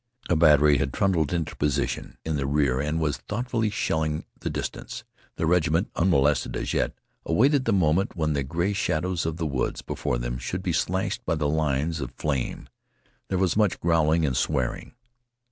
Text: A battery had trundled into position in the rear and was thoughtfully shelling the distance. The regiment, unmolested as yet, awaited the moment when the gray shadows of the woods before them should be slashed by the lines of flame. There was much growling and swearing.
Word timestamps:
A 0.31 0.35
battery 0.35 0.79
had 0.79 0.93
trundled 0.93 1.31
into 1.31 1.55
position 1.55 2.17
in 2.25 2.35
the 2.35 2.47
rear 2.47 2.79
and 2.79 2.99
was 2.99 3.17
thoughtfully 3.17 3.69
shelling 3.69 4.25
the 4.39 4.49
distance. 4.49 5.03
The 5.35 5.45
regiment, 5.45 5.91
unmolested 5.95 6.57
as 6.57 6.73
yet, 6.73 6.93
awaited 7.23 7.65
the 7.65 7.71
moment 7.71 8.15
when 8.15 8.33
the 8.33 8.41
gray 8.41 8.73
shadows 8.73 9.27
of 9.27 9.37
the 9.37 9.45
woods 9.45 9.83
before 9.83 10.17
them 10.17 10.39
should 10.39 10.63
be 10.63 10.73
slashed 10.73 11.23
by 11.23 11.35
the 11.35 11.47
lines 11.47 11.99
of 12.01 12.15
flame. 12.15 12.67
There 13.27 13.37
was 13.37 13.55
much 13.55 13.79
growling 13.79 14.25
and 14.25 14.35
swearing. 14.35 14.95